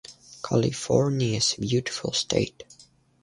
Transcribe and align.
California 0.41 1.37
is 1.37 1.53
a 1.55 1.61
beautiful 1.61 2.11
state. 2.11 2.63